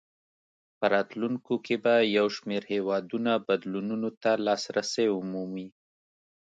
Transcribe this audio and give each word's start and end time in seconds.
په 0.77 0.85
راتلونکو 0.95 1.53
کې 1.65 1.75
به 1.83 1.95
یو 2.17 2.27
شمېر 2.37 2.63
هېوادونه 2.73 3.31
بدلونونو 3.47 4.09
ته 4.21 4.31
لاسرسی 4.45 5.07
ومومي. 5.11 5.67